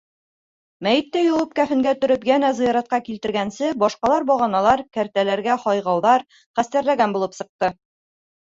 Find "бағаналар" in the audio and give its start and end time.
4.31-4.83